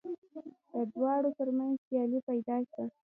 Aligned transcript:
د 0.73 0.75
دواړو 0.93 1.29
تر 1.39 1.47
منځ 1.57 1.75
سیالي 1.87 2.19
پیدا 2.29 2.57
شوه 2.69 2.85